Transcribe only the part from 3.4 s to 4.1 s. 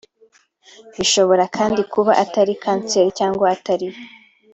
atari yo